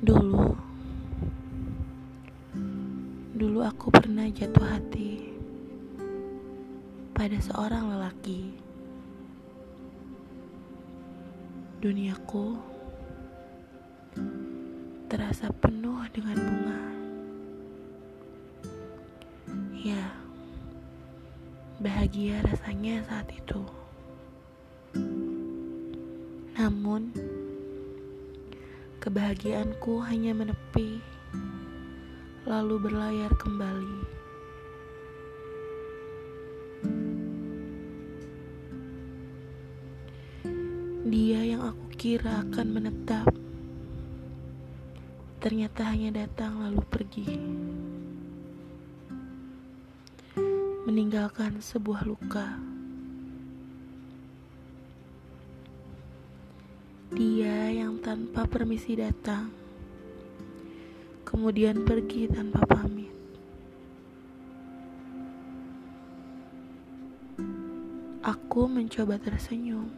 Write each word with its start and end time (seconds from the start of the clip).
Dulu, 0.00 0.56
dulu 3.36 3.60
aku 3.60 3.92
pernah 3.92 4.24
jatuh 4.32 4.64
hati 4.64 5.28
pada 7.12 7.36
seorang 7.36 7.92
lelaki. 7.92 8.56
Duniaku 11.84 12.56
terasa 15.12 15.52
penuh 15.60 16.00
dengan 16.16 16.36
bunga. 16.48 16.82
Ya, 19.84 20.16
bahagia 21.76 22.40
rasanya 22.48 23.04
saat 23.04 23.28
itu. 23.36 23.60
Namun, 26.56 27.12
kebahagiaanku 29.00 30.04
hanya 30.04 30.36
menepi, 30.36 31.00
lalu 32.44 32.76
berlayar 32.84 33.32
kembali. 33.32 34.00
Dia 41.08 41.40
yang 41.42 41.64
aku 41.64 41.84
kira 41.96 42.44
akan 42.44 42.66
menetap, 42.76 43.32
ternyata 45.40 45.80
hanya 45.88 46.20
datang 46.20 46.60
lalu 46.60 46.84
pergi, 46.84 47.40
meninggalkan 50.84 51.56
sebuah 51.64 52.04
luka. 52.04 52.69
Dia 57.10 57.74
yang 57.74 57.98
tanpa 57.98 58.46
permisi 58.46 58.94
datang, 58.94 59.50
kemudian 61.26 61.82
pergi 61.82 62.30
tanpa 62.30 62.62
pamit. 62.62 63.10
Aku 68.22 68.70
mencoba 68.70 69.18
tersenyum, 69.18 69.90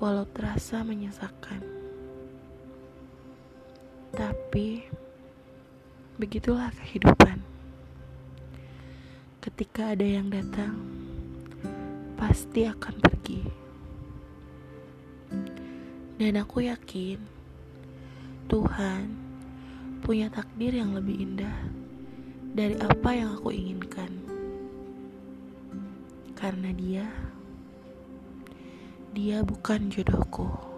walau 0.00 0.24
terasa 0.32 0.80
menyesakan. 0.80 1.60
Tapi 4.16 4.80
begitulah 6.16 6.72
kehidupan. 6.72 7.44
Ketika 9.44 9.92
ada 9.92 10.08
yang 10.08 10.32
datang, 10.32 10.72
pasti 12.16 12.64
akan 12.64 12.96
pergi. 12.96 13.65
Dan 16.16 16.40
aku 16.40 16.64
yakin 16.64 17.20
Tuhan 18.48 19.04
punya 20.00 20.32
takdir 20.32 20.72
yang 20.72 20.96
lebih 20.96 21.12
indah 21.12 21.56
dari 22.56 22.72
apa 22.80 23.10
yang 23.12 23.36
aku 23.36 23.52
inginkan. 23.52 24.08
Karena 26.32 26.72
dia, 26.72 27.04
dia 29.12 29.44
bukan 29.44 29.92
jodohku. 29.92 30.75